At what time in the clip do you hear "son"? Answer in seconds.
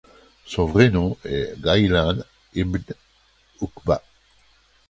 0.47-0.65